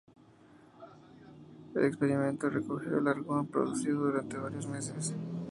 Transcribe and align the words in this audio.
El 1.75 1.85
experimento 1.85 2.49
recogió 2.49 2.97
el 2.97 3.07
argón 3.07 3.45
producido 3.45 3.99
durante 4.05 4.35
varios 4.39 4.65
meses. 4.65 5.13